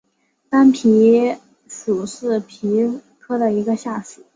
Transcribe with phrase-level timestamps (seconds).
[0.49, 0.89] 斑皮
[1.29, 3.91] 蠹属是皮蠹科下的一个属。